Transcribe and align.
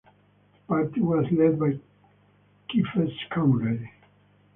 The 0.53 0.59
party 0.67 0.99
was 0.99 1.27
led 1.31 1.59
by 1.59 1.79
Kephes 2.71 3.15
Conradie. 3.31 3.87